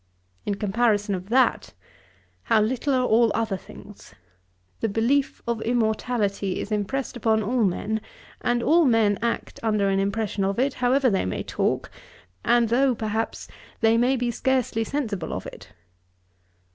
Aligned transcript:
In 0.47 0.55
comparison 0.55 1.13
of 1.13 1.29
that, 1.29 1.73
how 2.45 2.59
little 2.59 2.91
are 2.95 3.05
all 3.05 3.31
other 3.35 3.55
things! 3.55 4.15
The 4.79 4.89
belief 4.89 5.43
of 5.47 5.61
immortality 5.61 6.59
is 6.59 6.71
impressed 6.71 7.15
upon 7.15 7.43
all 7.43 7.63
men, 7.63 8.01
and 8.43 8.63
all 8.63 8.85
men 8.85 9.19
act 9.21 9.59
under 9.61 9.89
an 9.89 9.99
impression 9.99 10.43
of 10.43 10.57
it, 10.57 10.73
however 10.73 11.11
they 11.11 11.25
may 11.25 11.43
talk, 11.43 11.91
and 12.43 12.69
though, 12.69 12.95
perhaps, 12.95 13.47
they 13.81 13.95
may 13.95 14.15
be 14.15 14.31
scarcely 14.31 14.83
sensible 14.83 15.31
of 15.31 15.45
it.' 15.45 15.71